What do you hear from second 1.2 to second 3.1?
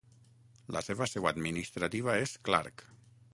administrativa és Clark.